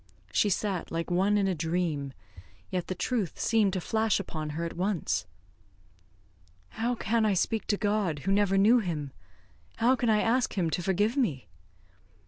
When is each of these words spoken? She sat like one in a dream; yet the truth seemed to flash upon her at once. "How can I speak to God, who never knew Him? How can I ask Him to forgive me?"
She 0.31 0.49
sat 0.49 0.89
like 0.89 1.11
one 1.11 1.37
in 1.37 1.47
a 1.47 1.53
dream; 1.53 2.13
yet 2.71 2.87
the 2.87 2.95
truth 2.95 3.39
seemed 3.39 3.73
to 3.73 3.79
flash 3.81 4.19
upon 4.19 4.49
her 4.57 4.65
at 4.65 4.75
once. 4.75 5.27
"How 6.69 6.95
can 6.95 7.23
I 7.23 7.35
speak 7.35 7.67
to 7.67 7.77
God, 7.77 8.17
who 8.25 8.31
never 8.31 8.57
knew 8.57 8.79
Him? 8.79 9.11
How 9.75 9.95
can 9.95 10.09
I 10.09 10.21
ask 10.21 10.57
Him 10.57 10.71
to 10.71 10.81
forgive 10.81 11.15
me?" 11.15 11.49